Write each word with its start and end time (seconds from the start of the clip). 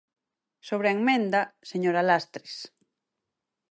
Sobre 0.69 0.87
a 0.91 0.95
emenda, 0.99 1.41
señora 1.71 2.05
Lastres. 2.09 2.53